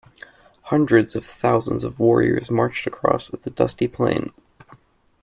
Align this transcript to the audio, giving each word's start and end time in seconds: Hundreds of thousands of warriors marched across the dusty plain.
Hundreds 0.63 1.15
of 1.15 1.23
thousands 1.23 1.83
of 1.83 1.99
warriors 1.99 2.49
marched 2.49 2.87
across 2.87 3.29
the 3.29 3.51
dusty 3.51 3.87
plain. 3.87 4.31